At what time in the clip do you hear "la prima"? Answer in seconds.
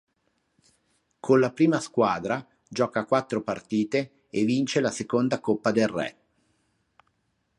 1.39-1.79